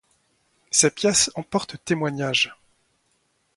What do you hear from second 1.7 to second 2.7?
témoignage.